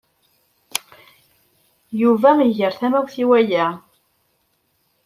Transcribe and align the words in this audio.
Yuba 2.01 2.31
iger 2.49 2.73
tamawt 2.79 3.15
i 3.23 3.25
waya. 3.29 3.67